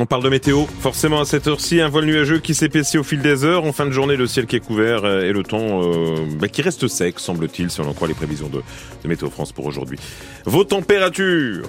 On 0.00 0.06
parle 0.06 0.22
de 0.22 0.28
météo, 0.28 0.64
forcément 0.80 1.20
à 1.20 1.24
cette 1.24 1.48
heure-ci, 1.48 1.80
un 1.80 1.88
voile 1.88 2.04
nuageux 2.04 2.38
qui 2.38 2.54
s'épaissit 2.54 2.98
au 2.98 3.02
fil 3.02 3.20
des 3.20 3.44
heures. 3.44 3.64
En 3.64 3.72
fin 3.72 3.84
de 3.84 3.90
journée, 3.90 4.14
le 4.14 4.28
ciel 4.28 4.46
qui 4.46 4.54
est 4.54 4.60
couvert 4.60 5.04
et 5.04 5.32
le 5.32 5.42
temps 5.42 5.82
euh, 5.82 6.24
bah, 6.38 6.46
qui 6.46 6.62
reste 6.62 6.86
sec, 6.86 7.18
semble-t-il, 7.18 7.68
si 7.68 7.80
on 7.80 7.88
en 7.88 7.94
croit 7.94 8.06
les 8.06 8.14
prévisions 8.14 8.48
de, 8.48 8.62
de 9.02 9.08
Météo 9.08 9.28
France 9.28 9.50
pour 9.50 9.66
aujourd'hui. 9.66 9.98
Vos 10.44 10.62
températures 10.62 11.68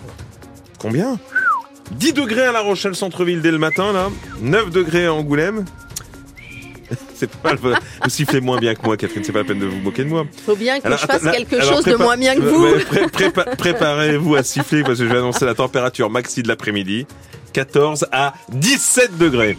Combien? 0.78 1.18
10 1.92 2.13
degrés 2.13 2.44
à 2.44 2.52
La 2.52 2.62
Rochelle, 2.62 2.96
centre-ville 2.96 3.42
dès 3.42 3.52
le 3.52 3.57
matin, 3.57 3.92
là. 3.94 4.10
9 4.42 4.70
degrés 4.70 5.08
à 5.08 5.14
Angoulême. 5.14 5.66
C'est 7.16 7.30
pas 7.30 7.56
vous 7.56 8.10
sifflez 8.10 8.42
moins 8.42 8.60
bien 8.60 8.76
que 8.76 8.84
moi, 8.84 8.96
Catherine. 8.96 9.24
C'est 9.24 9.32
pas 9.32 9.40
la 9.40 9.46
peine 9.46 9.60
de 9.60 9.66
vous 9.66 9.80
moquer 9.80 10.04
de 10.04 10.10
moi. 10.10 10.26
Faut 10.46 10.56
bien 10.56 10.80
que 10.80 10.90
je 10.90 10.98
fasse 10.98 11.24
quelque 11.24 11.62
chose 11.62 11.84
de 11.84 11.96
moins 11.96 12.16
bien 12.16 12.36
que 12.36 12.42
vous. 12.42 12.68
Préparez-vous 13.58 14.36
à 14.36 14.44
siffler 14.44 14.84
parce 14.84 15.00
que 15.00 15.06
je 15.06 15.10
vais 15.10 15.18
annoncer 15.18 15.46
la 15.46 15.56
température 15.56 16.09
maxi 16.09 16.44
de 16.44 16.48
l'après-midi. 16.48 17.08
14 17.52 18.08
à 18.12 18.34
17 18.50 19.18
degrés. 19.18 19.58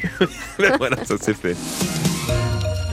voilà, 0.78 1.04
ça 1.04 1.14
c'est 1.20 1.34
fait. 1.34 1.56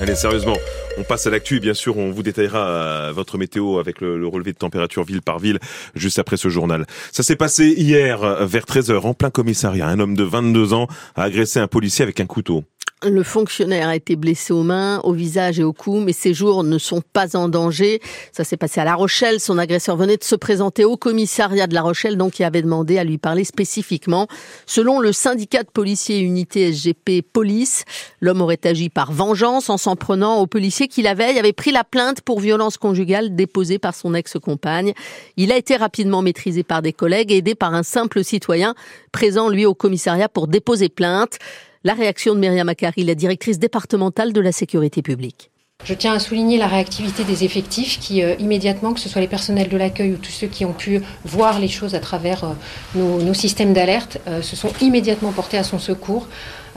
Allez, 0.02 0.16
sérieusement, 0.16 0.55
on 0.98 1.04
passe 1.04 1.27
à 1.27 1.30
l'actu 1.30 1.58
et 1.58 1.59
bien 1.59 1.73
sûr, 1.73 1.98
on 1.98 2.12
vous 2.12 2.23
détaillera 2.23 2.68
euh, 2.68 3.12
votre 3.13 3.38
météo 3.38 3.80
avec 3.80 3.99
le, 3.99 4.26
relevé 4.27 4.54
de 4.54 4.58
température 4.58 5.04
ville 5.04 5.22
par 5.22 5.40
ville 5.40 5.60
juste 5.94 6.20
après 6.20 6.38
ce 6.38 6.48
journal. 6.48 6.86
Ça 7.12 7.22
s'est 7.22 7.36
passé 7.36 7.73
hier 7.76 8.46
vers 8.46 8.63
13h 8.63 8.99
en 9.02 9.13
plein 9.13 9.30
commissariat. 9.30 9.88
Un 9.88 9.99
homme 9.99 10.16
de 10.16 10.23
22 10.23 10.74
ans 10.74 10.88
a 11.16 11.24
agressé 11.24 11.60
un 11.60 11.68
policier 11.68 12.04
avec 12.04 12.20
un 12.21 12.26
couteau. 12.26 12.63
Le 13.02 13.23
fonctionnaire 13.23 13.88
a 13.88 13.95
été 13.95 14.17
blessé 14.17 14.52
aux 14.52 14.63
mains, 14.63 14.99
au 15.05 15.13
visage 15.13 15.57
et 15.57 15.63
au 15.63 15.71
cou, 15.71 16.02
mais 16.02 16.12
ses 16.12 16.34
jours 16.34 16.66
ne 16.66 16.77
sont 16.77 17.02
pas 17.02 17.38
en 17.38 17.48
danger. 17.48 18.02
Ça 18.34 18.44
s'est 18.44 18.57
passé 18.57 18.81
à 18.81 18.84
La 18.84 18.95
Rochelle. 18.95 19.40
Son 19.40 19.57
agresseur 19.57 19.95
venait 19.95 20.17
de 20.17 20.23
se 20.26 20.35
présenter 20.35 20.84
au 20.84 20.98
commissariat 20.98 21.67
de 21.67 21.73
La 21.73 21.81
Rochelle, 21.81 22.17
donc 22.17 22.40
il 22.40 22.43
avait 22.43 22.62
demandé 22.62 22.98
à 22.98 23.05
lui 23.05 23.17
parler 23.17 23.45
spécifiquement. 23.45 24.27
Selon 24.66 24.99
le 24.99 25.13
syndicat 25.13 25.63
de 25.63 25.70
policiers 25.70 26.20
unité 26.20 26.73
SGP 26.73 27.21
Police, 27.21 27.85
l'homme 28.20 28.41
aurait 28.41 28.59
agi 28.66 28.90
par 28.90 29.13
vengeance 29.13 29.70
en 29.70 29.77
s'en 29.77 29.96
prenant 29.96 30.41
au 30.41 30.46
policier 30.46 30.90
qui 30.90 31.02
la 31.02 31.13
veille 31.13 31.40
avait 31.40 31.54
pris 31.54 31.71
la 31.71 31.85
plainte 31.85 32.20
pour 32.20 32.41
violence 32.41 32.76
conjugale 32.76 33.34
déposée 33.34 33.79
par 33.79 33.96
son 33.96 34.13
ex-compagne. 34.13 34.91
Il 35.37 35.54
a 35.54 35.57
été 35.57 35.77
rapidement 35.77 36.21
maîtrisé 36.21 36.63
par 36.63 36.81
des 36.81 36.91
collègues, 36.91 37.31
aidé 37.31 37.55
par 37.55 37.74
un 37.74 37.84
simple 37.84 38.26
citoyen 38.26 38.76
présent 39.13 39.48
lui 39.48 39.65
au 39.65 39.74
commissariat 39.74 40.27
pour 40.27 40.49
déposer 40.49 40.90
plainte. 40.90 41.40
La 41.85 41.94
réaction 41.94 42.35
de 42.35 42.40
Myriam 42.41 42.68
Akari, 42.68 43.05
la 43.05 43.16
directrice 43.16 43.58
départementale 43.58 44.34
de 44.34 44.41
la 44.41 44.52
sécurité 44.52 45.02
publique. 45.02 45.49
Je 45.86 45.94
tiens 45.94 46.13
à 46.13 46.20
souligner 46.20 46.58
la 46.58 46.68
réactivité 46.68 47.24
des 47.24 47.46
effectifs 47.46 47.99
qui, 48.02 48.21
euh, 48.21 48.36
immédiatement, 48.38 48.94
que 48.94 48.99
ce 48.99 49.08
soit 49.08 49.21
les 49.21 49.30
personnels 49.30 49.70
de 49.70 49.77
l'accueil 49.77 50.12
ou 50.12 50.18
tous 50.18 50.32
ceux 50.32 50.48
qui 50.48 50.66
ont 50.66 50.74
pu 50.74 50.99
voir 51.24 51.58
les 51.58 51.70
choses 51.70 51.96
à 51.96 52.02
travers 52.02 52.44
euh, 52.44 53.24
nos, 53.24 53.34
systèmes 53.34 53.71
d'alerte, 53.71 54.18
euh, 54.27 54.41
se 54.41 54.58
sont 54.58 54.74
immédiatement 54.82 55.32
portés 55.32 55.58
à 55.58 55.63
son 55.63 55.80
secours 55.80 56.27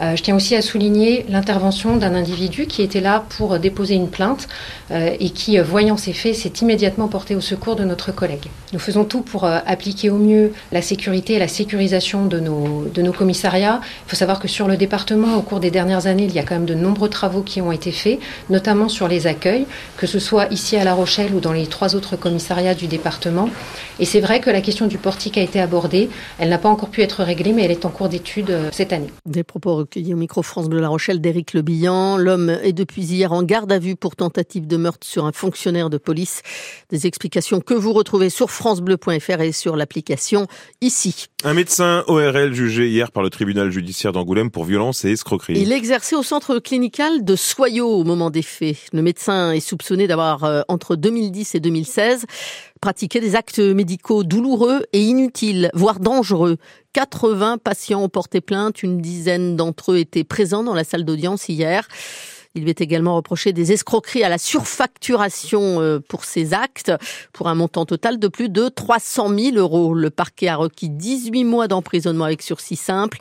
euh, 0.02 0.16
je 0.16 0.22
tiens 0.22 0.34
aussi 0.34 0.56
à 0.56 0.62
souligner 0.62 1.24
l'intervention 1.28 1.96
d'un 1.96 2.14
individu 2.14 2.66
qui 2.66 2.82
était 2.82 3.00
là 3.00 3.24
pour 3.36 3.58
déposer 3.58 3.94
une 3.94 4.08
plainte 4.08 4.48
euh, 4.90 5.14
et 5.20 5.30
qui, 5.30 5.58
euh, 5.58 5.62
voyant 5.62 5.96
ces 5.96 6.12
faits, 6.12 6.34
s'est 6.34 6.52
immédiatement 6.60 7.08
porté 7.08 7.36
au 7.36 7.40
secours 7.40 7.76
de 7.76 7.84
notre 7.84 8.12
collègue. 8.12 8.46
Nous 8.72 8.78
faisons 8.78 9.04
tout 9.04 9.20
pour 9.20 9.44
appliquer 9.44 10.10
au 10.10 10.16
mieux 10.16 10.52
la 10.72 10.82
sécurité 10.82 11.34
et 11.34 11.38
la 11.38 11.48
sécurisation 11.48 12.26
de 12.26 12.40
nos, 12.40 12.84
de 12.84 13.02
nos 13.02 13.12
commissariats. 13.12 13.80
Il 14.06 14.10
faut 14.10 14.16
savoir 14.16 14.40
que 14.40 14.48
sur 14.48 14.66
le 14.66 14.76
département, 14.76 15.36
au 15.36 15.42
cours 15.42 15.60
des 15.60 15.70
dernières 15.70 16.06
années, 16.06 16.24
il 16.24 16.32
y 16.32 16.38
a 16.38 16.42
quand 16.42 16.54
même 16.54 16.64
de 16.64 16.74
nombreux 16.74 17.10
travaux 17.10 17.42
qui 17.42 17.60
ont 17.60 17.70
été 17.70 17.92
faits, 17.92 18.18
notamment 18.50 18.88
sur 18.88 19.08
les 19.08 19.26
accueils, 19.26 19.66
que 19.98 20.06
ce 20.06 20.18
soit 20.18 20.46
ici 20.50 20.76
à 20.76 20.84
La 20.84 20.94
Rochelle 20.94 21.34
ou 21.34 21.40
dans 21.40 21.52
les 21.52 21.66
trois 21.66 21.94
autres 21.94 22.16
commissariats 22.16 22.74
du 22.74 22.86
département. 22.86 23.48
Et 24.00 24.04
c'est 24.04 24.20
vrai 24.20 24.40
que 24.40 24.50
la 24.50 24.62
question 24.62 24.86
du 24.86 24.98
portique 24.98 25.36
a 25.36 25.42
été 25.42 25.60
abordée. 25.60 26.08
Elle 26.38 26.48
n'a 26.48 26.58
pas 26.58 26.70
encore 26.70 26.88
pu 26.88 27.02
être 27.02 27.22
réglée, 27.22 27.52
mais 27.52 27.64
elle 27.64 27.70
est 27.70 27.84
en 27.84 27.90
cours 27.90 28.08
d'étude 28.08 28.56
cette 28.72 28.92
année. 28.92 29.10
Recueilli 29.92 30.14
au 30.14 30.16
micro 30.16 30.42
France 30.42 30.70
Bleu 30.70 30.80
La 30.80 30.88
Rochelle 30.88 31.20
d'Éric 31.20 31.52
Lebillan. 31.52 32.16
L'homme 32.16 32.48
est 32.48 32.72
depuis 32.72 33.02
hier 33.02 33.30
en 33.30 33.42
garde 33.42 33.70
à 33.70 33.78
vue 33.78 33.94
pour 33.94 34.16
tentative 34.16 34.66
de 34.66 34.78
meurtre 34.78 35.06
sur 35.06 35.26
un 35.26 35.32
fonctionnaire 35.32 35.90
de 35.90 35.98
police. 35.98 36.40
Des 36.88 37.06
explications 37.06 37.60
que 37.60 37.74
vous 37.74 37.92
retrouvez 37.92 38.30
sur 38.30 38.50
francebleu.fr 38.50 39.40
et 39.42 39.52
sur 39.52 39.76
l'application 39.76 40.46
ici. 40.80 41.26
Un 41.44 41.52
médecin 41.52 42.04
ORL 42.06 42.54
jugé 42.54 42.88
hier 42.88 43.12
par 43.12 43.22
le 43.22 43.28
tribunal 43.28 43.70
judiciaire 43.70 44.12
d'Angoulême 44.12 44.50
pour 44.50 44.64
violence 44.64 45.04
et 45.04 45.10
escroquerie. 45.10 45.60
Il 45.60 45.72
exerçait 45.72 46.16
au 46.16 46.22
centre 46.22 46.58
clinical 46.58 47.22
de 47.22 47.36
Soyaux 47.36 47.90
au 47.90 48.04
moment 48.04 48.30
des 48.30 48.42
faits. 48.42 48.76
Le 48.94 49.02
médecin 49.02 49.52
est 49.52 49.60
soupçonné 49.60 50.06
d'avoir, 50.06 50.44
euh, 50.44 50.62
entre 50.68 50.96
2010 50.96 51.54
et 51.54 51.60
2016, 51.60 52.24
pratiqué 52.82 53.20
des 53.20 53.36
actes 53.36 53.60
médicaux 53.60 54.24
douloureux 54.24 54.84
et 54.92 55.00
inutiles, 55.00 55.70
voire 55.72 56.00
dangereux. 56.00 56.58
80 56.92 57.58
patients 57.58 58.02
ont 58.02 58.08
porté 58.08 58.42
plainte, 58.42 58.82
une 58.82 59.00
dizaine 59.00 59.56
d'entre 59.56 59.92
eux 59.92 59.98
étaient 59.98 60.24
présents 60.24 60.64
dans 60.64 60.74
la 60.74 60.84
salle 60.84 61.04
d'audience 61.04 61.48
hier. 61.48 61.88
Il 62.54 62.64
lui 62.64 62.70
est 62.70 62.82
également 62.82 63.16
reproché 63.16 63.54
des 63.54 63.72
escroqueries 63.72 64.24
à 64.24 64.28
la 64.28 64.36
surfacturation 64.36 65.80
euh, 65.80 66.00
pour 66.00 66.24
ces 66.24 66.52
actes, 66.52 66.92
pour 67.32 67.48
un 67.48 67.54
montant 67.54 67.86
total 67.86 68.18
de 68.18 68.28
plus 68.28 68.50
de 68.50 68.68
300 68.68 69.30
000 69.34 69.56
euros. 69.56 69.94
Le 69.94 70.10
parquet 70.10 70.48
a 70.48 70.56
requis 70.56 70.90
18 70.90 71.44
mois 71.44 71.66
d'emprisonnement 71.66 72.24
avec 72.24 72.42
sursis 72.42 72.76
simple 72.76 73.18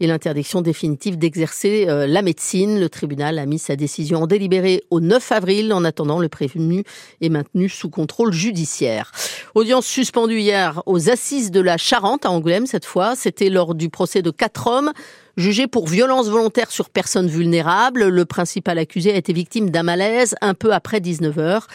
et 0.00 0.06
l'interdiction 0.06 0.60
définitive 0.60 1.16
d'exercer 1.16 1.86
euh, 1.88 2.06
la 2.06 2.20
médecine. 2.20 2.78
Le 2.78 2.90
tribunal 2.90 3.38
a 3.38 3.46
mis 3.46 3.58
sa 3.58 3.74
décision 3.74 4.24
en 4.24 4.26
délibéré 4.26 4.82
au 4.90 5.00
9 5.00 5.32
avril. 5.32 5.72
En 5.72 5.82
attendant, 5.84 6.18
le 6.18 6.28
prévenu 6.28 6.84
est 7.22 7.30
maintenu 7.30 7.70
sous 7.70 7.88
contrôle 7.88 8.34
judiciaire. 8.34 9.12
Audience 9.54 9.86
suspendue 9.86 10.40
hier 10.40 10.82
aux 10.84 11.08
assises 11.08 11.50
de 11.50 11.60
la 11.60 11.78
Charente 11.78 12.26
à 12.26 12.30
Angoulême 12.30 12.66
cette 12.66 12.84
fois. 12.84 13.16
C'était 13.16 13.48
lors 13.48 13.74
du 13.74 13.88
procès 13.88 14.20
de 14.20 14.30
quatre 14.30 14.66
hommes 14.66 14.92
Jugé 15.36 15.66
pour 15.66 15.88
violence 15.88 16.28
volontaire 16.28 16.70
sur 16.70 16.90
personnes 16.90 17.26
vulnérables, 17.26 18.06
le 18.06 18.24
principal 18.24 18.78
accusé 18.78 19.12
a 19.12 19.16
été 19.16 19.32
victime 19.32 19.70
d'un 19.70 19.82
malaise 19.82 20.36
un 20.40 20.54
peu 20.54 20.72
après 20.72 21.00
19 21.00 21.38
heures. 21.38 21.66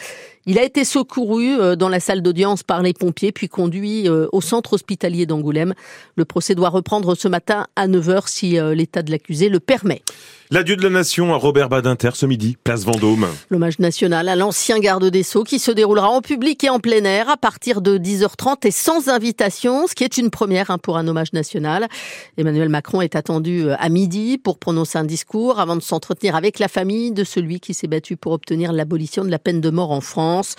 Il 0.46 0.58
a 0.58 0.64
été 0.64 0.84
secouru 0.86 1.60
euh, 1.60 1.76
dans 1.76 1.90
la 1.90 2.00
salle 2.00 2.22
d'audience 2.22 2.62
par 2.62 2.82
les 2.82 2.94
pompiers, 2.94 3.30
puis 3.30 3.48
conduit 3.48 4.08
euh, 4.08 4.26
au 4.32 4.40
centre 4.40 4.72
hospitalier 4.72 5.26
d'Angoulême. 5.26 5.74
Le 6.16 6.24
procès 6.24 6.54
doit 6.54 6.70
reprendre 6.70 7.14
ce 7.14 7.28
matin 7.28 7.66
à 7.76 7.86
9h 7.86 8.22
si 8.26 8.58
euh, 8.58 8.74
l'état 8.74 9.02
de 9.02 9.10
l'accusé 9.10 9.50
le 9.50 9.60
permet. 9.60 10.02
L'adieu 10.52 10.74
de 10.74 10.82
la 10.82 10.90
nation 10.90 11.32
à 11.32 11.36
Robert 11.36 11.68
Badinter 11.68 12.10
ce 12.14 12.26
midi, 12.26 12.56
place 12.64 12.84
Vendôme. 12.84 13.28
L'hommage 13.50 13.78
national 13.78 14.28
à 14.28 14.34
l'ancien 14.34 14.80
garde 14.80 15.04
des 15.04 15.22
Sceaux 15.22 15.44
qui 15.44 15.60
se 15.60 15.70
déroulera 15.70 16.08
en 16.08 16.22
public 16.22 16.64
et 16.64 16.70
en 16.70 16.80
plein 16.80 17.04
air 17.04 17.28
à 17.28 17.36
partir 17.36 17.80
de 17.80 17.98
10h30 17.98 18.66
et 18.66 18.72
sans 18.72 19.08
invitation, 19.08 19.86
ce 19.86 19.94
qui 19.94 20.02
est 20.02 20.16
une 20.16 20.30
première 20.30 20.72
hein, 20.72 20.78
pour 20.78 20.96
un 20.96 21.06
hommage 21.06 21.32
national. 21.32 21.86
Emmanuel 22.36 22.68
Macron 22.68 23.00
est 23.00 23.14
attendu 23.14 23.49
à 23.78 23.88
midi 23.88 24.38
pour 24.38 24.58
prononcer 24.58 24.98
un 24.98 25.04
discours 25.04 25.60
avant 25.60 25.76
de 25.76 25.82
s'entretenir 25.82 26.36
avec 26.36 26.58
la 26.58 26.68
famille 26.68 27.12
de 27.12 27.24
celui 27.24 27.60
qui 27.60 27.74
s'est 27.74 27.86
battu 27.86 28.16
pour 28.16 28.32
obtenir 28.32 28.72
l'abolition 28.72 29.24
de 29.24 29.30
la 29.30 29.38
peine 29.38 29.60
de 29.60 29.70
mort 29.70 29.90
en 29.90 30.00
France. 30.00 30.56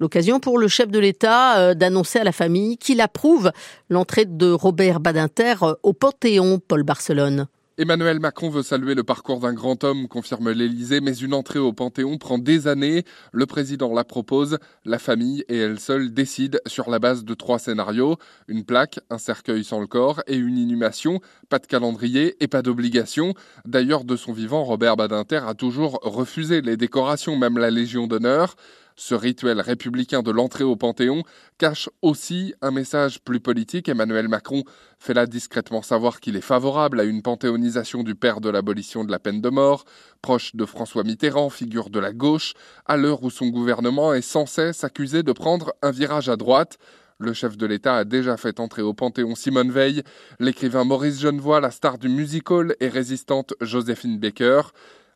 L'occasion 0.00 0.40
pour 0.40 0.58
le 0.58 0.66
chef 0.66 0.88
de 0.88 0.98
l'État 0.98 1.58
euh, 1.58 1.74
d'annoncer 1.74 2.18
à 2.18 2.24
la 2.24 2.32
famille 2.32 2.78
qu'il 2.78 3.00
approuve 3.00 3.52
l'entrée 3.90 4.24
de 4.24 4.50
Robert 4.50 4.98
Badinter 4.98 5.56
euh, 5.62 5.74
au 5.82 5.92
Panthéon, 5.92 6.58
Paul 6.66 6.82
Barcelone. 6.82 7.46
Emmanuel 7.80 8.20
Macron 8.20 8.50
veut 8.50 8.62
saluer 8.62 8.94
le 8.94 9.04
parcours 9.04 9.40
d'un 9.40 9.54
grand 9.54 9.84
homme, 9.84 10.06
confirme 10.06 10.50
l'Élysée, 10.50 11.00
mais 11.00 11.16
une 11.16 11.32
entrée 11.32 11.58
au 11.58 11.72
Panthéon 11.72 12.18
prend 12.18 12.36
des 12.36 12.68
années. 12.68 13.04
Le 13.32 13.46
président 13.46 13.94
la 13.94 14.04
propose, 14.04 14.58
la 14.84 14.98
famille 14.98 15.46
et 15.48 15.56
elle 15.56 15.80
seule 15.80 16.12
décident 16.12 16.58
sur 16.66 16.90
la 16.90 16.98
base 16.98 17.24
de 17.24 17.32
trois 17.32 17.58
scénarios 17.58 18.18
une 18.48 18.64
plaque, 18.64 19.00
un 19.08 19.16
cercueil 19.16 19.64
sans 19.64 19.80
le 19.80 19.86
corps 19.86 20.20
et 20.26 20.36
une 20.36 20.58
inhumation. 20.58 21.20
Pas 21.48 21.58
de 21.58 21.66
calendrier 21.66 22.36
et 22.44 22.48
pas 22.48 22.60
d'obligation. 22.60 23.32
D'ailleurs, 23.64 24.04
de 24.04 24.14
son 24.14 24.34
vivant, 24.34 24.62
Robert 24.62 24.98
Badinter 24.98 25.40
a 25.46 25.54
toujours 25.54 26.00
refusé 26.02 26.60
les 26.60 26.76
décorations, 26.76 27.38
même 27.38 27.56
la 27.56 27.70
Légion 27.70 28.06
d'honneur. 28.06 28.56
Ce 29.02 29.14
rituel 29.14 29.62
républicain 29.62 30.20
de 30.22 30.30
l'entrée 30.30 30.62
au 30.62 30.76
Panthéon 30.76 31.22
cache 31.56 31.88
aussi 32.02 32.52
un 32.60 32.70
message 32.70 33.18
plus 33.22 33.40
politique. 33.40 33.88
Emmanuel 33.88 34.28
Macron 34.28 34.62
fait 34.98 35.14
là 35.14 35.24
discrètement 35.24 35.80
savoir 35.80 36.20
qu'il 36.20 36.36
est 36.36 36.42
favorable 36.42 37.00
à 37.00 37.04
une 37.04 37.22
panthéonisation 37.22 38.02
du 38.02 38.14
père 38.14 38.42
de 38.42 38.50
l'abolition 38.50 39.02
de 39.02 39.10
la 39.10 39.18
peine 39.18 39.40
de 39.40 39.48
mort, 39.48 39.86
proche 40.20 40.54
de 40.54 40.66
François 40.66 41.02
Mitterrand, 41.02 41.48
figure 41.48 41.88
de 41.88 41.98
la 41.98 42.12
gauche, 42.12 42.52
à 42.84 42.98
l'heure 42.98 43.22
où 43.22 43.30
son 43.30 43.46
gouvernement 43.46 44.12
est 44.12 44.20
sans 44.20 44.44
cesse 44.44 44.84
accusé 44.84 45.22
de 45.22 45.32
prendre 45.32 45.72
un 45.80 45.92
virage 45.92 46.28
à 46.28 46.36
droite. 46.36 46.76
Le 47.16 47.32
chef 47.32 47.56
de 47.56 47.64
l'État 47.64 47.96
a 47.96 48.04
déjà 48.04 48.36
fait 48.36 48.60
entrer 48.60 48.82
au 48.82 48.92
Panthéon 48.92 49.34
Simone 49.34 49.70
Veil, 49.70 50.02
l'écrivain 50.40 50.84
Maurice 50.84 51.20
Genevoix, 51.20 51.62
la 51.62 51.70
star 51.70 51.96
du 51.96 52.10
musical 52.10 52.76
et 52.80 52.88
résistante 52.88 53.54
Joséphine 53.62 54.18
Baker 54.18 54.60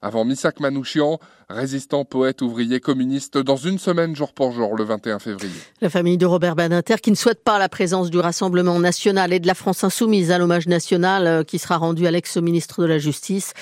avant 0.04 0.26
Missak 0.26 0.60
Manouchian, 0.60 1.18
résistant, 1.48 2.04
poète, 2.04 2.42
ouvrier, 2.42 2.78
communiste, 2.78 3.38
dans 3.38 3.56
une 3.56 3.78
semaine 3.78 4.14
jour 4.14 4.34
pour 4.34 4.52
jour, 4.52 4.76
le 4.76 4.84
21 4.84 5.18
février. 5.18 5.54
La 5.80 5.88
famille 5.88 6.18
de 6.18 6.26
Robert 6.26 6.56
Badinter, 6.56 6.96
qui 7.02 7.10
ne 7.10 7.16
souhaite 7.16 7.42
pas 7.42 7.58
la 7.58 7.70
présence 7.70 8.10
du 8.10 8.18
Rassemblement 8.18 8.78
national 8.78 9.32
et 9.32 9.40
de 9.40 9.46
la 9.46 9.54
France 9.54 9.82
insoumise 9.82 10.30
à 10.30 10.36
l'hommage 10.36 10.66
national 10.66 11.26
euh, 11.26 11.42
qui 11.42 11.58
sera 11.58 11.78
rendu 11.78 12.06
à 12.06 12.10
l'ex-ministre 12.10 12.82
de 12.82 12.86
la 12.86 12.98
Justice, 12.98 13.54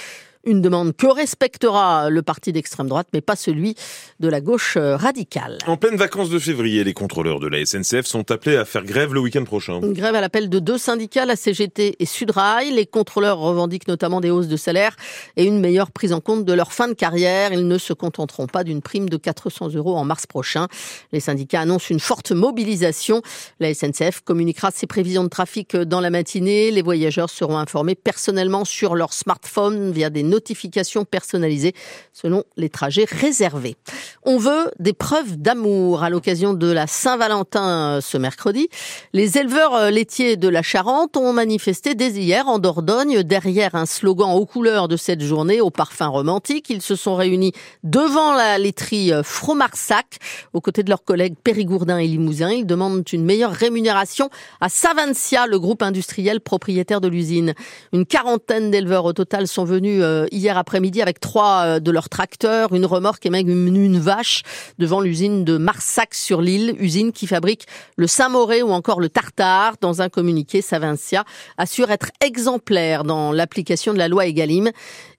Une 0.45 0.61
demande 0.61 0.97
que 0.97 1.07
respectera 1.07 2.11
le 2.11 2.23
parti 2.23 2.53
d'extrême 2.53 2.89
droite, 2.89 3.07
mais 3.13 3.21
pas 3.21 3.37
celui 3.37 3.77
de 4.19 4.29
la 4.29 4.41
gauche 4.41 4.77
radicale. 4.77 5.59
En 5.69 5.77
pleine 5.77 5.97
vacances 5.97 6.31
de 6.31 6.39
février, 6.39 6.83
les 6.83 6.95
contrôleurs 6.95 7.39
de 7.39 7.47
la 7.47 7.65
SNCF 7.65 8.07
sont 8.07 8.31
appelés 8.31 8.57
à 8.57 8.65
faire 8.65 8.85
grève 8.85 9.15
le 9.15 9.21
week-end 9.21 9.45
prochain. 9.45 9.81
Une 9.81 9.93
grève 9.93 10.15
à 10.17 10.21
l'appel 10.21 10.49
de 10.49 10.59
deux 10.59 10.79
syndicats, 10.79 11.27
la 11.27 11.37
CGT 11.37 11.97
et 11.99 12.07
Sudrail. 12.07 12.73
Les 12.73 12.87
contrôleurs 12.87 13.39
revendiquent 13.39 13.87
notamment 13.87 14.21
des 14.21 14.31
hausses 14.31 14.49
de 14.49 14.57
salaire 14.57 14.97
et 15.37 15.45
une 15.45 15.61
meilleure 15.61 15.93
prise 15.93 16.13
en 16.13 16.21
compte 16.21 16.45
de 16.45 16.53
leur 16.53 16.73
fin 16.73 16.89
de 16.89 16.95
carrière. 16.95 17.53
Ils 17.53 17.69
ne 17.69 17.79
se 17.79 17.93
contenteront 17.93 18.49
pas 18.49 18.65
d'une 18.65 18.83
prime 18.83 19.09
de 19.09 19.17
400 19.17 19.75
euros 19.75 19.97
en 19.97 20.05
mars 20.05 20.27
prochain. 20.27 20.67
Les 21.13 21.21
syndicats 21.21 21.61
annoncent 21.61 21.89
une 21.91 22.01
forte 22.01 22.33
mobilisation. 22.33 23.23
La 23.61 23.73
SNCF 23.73 24.23
communiquera 24.25 24.71
ses 24.73 24.89
prévisions 24.89 25.23
de 25.23 25.29
trafic 25.29 25.77
dans 25.77 26.01
la 26.01 26.11
matinée. 26.11 26.73
Les 26.73 26.83
voyageurs 26.83 27.31
seront 27.31 27.59
informés 27.59 27.95
personnellement 27.95 28.65
sur 28.65 28.97
leur 28.97 29.13
smartphone 29.13 29.93
via 29.93 30.11
des 30.11 30.32
notifications 30.33 31.05
personnalisées 31.05 31.75
selon 32.13 32.45
les 32.57 32.69
trajets 32.69 33.07
réservés. 33.09 33.77
On 34.25 34.39
veut 34.39 34.71
des 34.79 34.93
preuves 34.93 35.37
d'amour 35.37 36.03
à 36.03 36.11
l'occasion 36.11 36.55
de 36.55 36.71
la 36.71 36.87
Saint-Valentin 36.87 38.01
ce 38.01 38.19
mercredi. 38.19 38.69
Les 39.13 39.39
éleveurs 39.39 39.91
laitiers 39.91 40.37
de 40.37 40.49
la 40.49 40.63
Charente 40.63 41.17
ont 41.17 41.33
manifesté 41.33 41.95
dès 41.95 42.11
hier 42.11 42.49
en 42.49 42.59
Dordogne 42.59 43.23
derrière 43.23 43.75
un 43.75 43.87
slogan 43.87 44.31
aux 44.33 44.47
couleurs 44.47 44.89
de 44.89 44.97
cette 44.97 45.23
journée 45.23 45.61
au 45.61 45.71
parfum 45.71 46.09
romantique. 46.09 46.71
Ils 46.71 46.83
se 46.83 46.97
sont 46.97 47.15
réunis 47.15 47.53
devant 47.85 48.35
la 48.35 48.59
laiterie 48.59 49.13
Fromarsac 49.23 50.19
aux 50.53 50.61
côtés 50.61 50.83
de 50.83 50.89
leurs 50.89 51.05
collègues 51.05 51.35
Périgourdin 51.43 51.99
et 51.99 52.07
Limousin. 52.07 52.51
Ils 52.51 52.67
demandent 52.67 53.05
une 53.13 53.25
meilleure 53.25 53.53
rémunération 53.53 54.31
à 54.61 54.69
Savencia, 54.69 55.47
le 55.47 55.59
groupe 55.59 55.83
industriel 55.83 56.41
propriétaire 56.41 57.01
de 57.01 57.09
l'usine. 57.09 57.55
Une 57.93 58.07
quarantaine 58.07 58.71
d'éleveurs 58.71 59.05
au 59.05 59.13
total 59.13 59.47
sont 59.47 59.65
venus 59.65 60.01
euh, 60.03 60.22
hier 60.31 60.57
après-midi 60.59 61.03
avec 61.03 61.21
trois 61.21 61.65
euh, 61.65 61.81
de 61.81 61.91
leurs 61.91 62.09
tracteurs, 62.09 62.75
une 62.75 62.87
remorque 62.87 63.27
et 63.27 63.31
même 63.31 63.49
une 63.49 63.99
vache 63.99 64.43
devant 64.79 65.01
l'usine 65.01 65.45
de 65.45 65.57
Marsac 65.57 66.15
sur 66.15 66.41
l'île, 66.41 66.77
usine 66.79 67.13
qui 67.13 67.27
fabrique 67.27 67.67
le 67.97 68.07
Saint-Moré 68.07 68.63
ou 68.63 68.71
encore 68.71 69.01
le 69.01 69.09
Tartare. 69.09 69.75
Dans 69.81 70.03
un 70.03 70.09
communiqué, 70.09 70.63
Savencia 70.63 71.25
assure 71.59 71.91
être 71.91 72.11
exemplaire 72.21 73.05
dans 73.05 73.33
l'application 73.33 73.93
de 73.93 73.99
la 73.99 74.09
loi 74.09 74.27
Egalim 74.27 74.71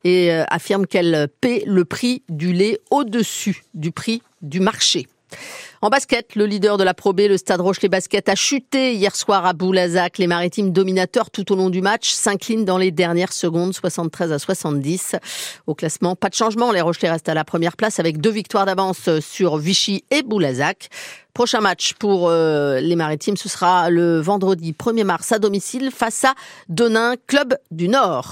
et 0.03 0.31
euh, 0.31 0.44
affirme 0.50 0.88
qu'elle 0.88 1.27
paie 1.41 1.63
le 1.65 1.85
prix 1.85 2.23
du 2.29 2.53
lait 2.53 2.79
au-dessus 2.91 3.63
du 3.73 3.91
prix 3.91 4.21
du 4.41 4.59
marché. 4.59 5.07
En 5.83 5.89
basket, 5.89 6.35
le 6.35 6.45
leader 6.45 6.77
de 6.77 6.85
la 6.85 6.94
Pro 6.94 7.12
B, 7.12 7.24
le 7.27 7.35
Stade 7.35 7.59
Rochelet 7.59 7.89
Basket, 7.89 8.30
a 8.30 8.35
chuté 8.35 8.94
hier 8.94 9.13
soir 9.13 9.45
à 9.45 9.51
Boulazac. 9.51 10.18
Les 10.18 10.27
maritimes 10.27 10.71
dominateurs 10.71 11.30
tout 11.30 11.51
au 11.51 11.57
long 11.57 11.69
du 11.69 11.81
match 11.81 12.09
s'inclinent 12.09 12.63
dans 12.63 12.77
les 12.77 12.91
dernières 12.91 13.33
secondes, 13.33 13.74
73 13.74 14.31
à 14.31 14.39
70. 14.39 15.18
Au 15.68 15.75
classement, 15.75 16.15
pas 16.15 16.30
de 16.30 16.35
changement. 16.35 16.71
Les 16.71 16.80
Rochelais 16.80 17.12
restent 17.12 17.27
à 17.27 17.33
la 17.33 17.44
première 17.44 17.75
place 17.75 18.00
avec 18.00 18.21
deux 18.21 18.31
victoires 18.31 18.65
d'avance 18.65 19.09
sur 19.19 19.57
Vichy 19.57 20.06
et 20.09 20.24
Boulazac. 20.24 20.88
Prochain 21.33 21.59
match 21.59 21.95
pour 21.95 22.30
euh, 22.30 22.80
les 22.80 22.95
maritimes, 22.95 23.35
ce 23.35 23.50
sera 23.50 23.89
le 23.89 24.21
vendredi 24.21 24.71
1er 24.71 25.03
mars 25.03 25.33
à 25.33 25.39
domicile 25.39 25.91
face 25.91 26.24
à 26.24 26.33
Donin, 26.69 27.15
club 27.27 27.57
du 27.71 27.89
Nord. 27.89 28.31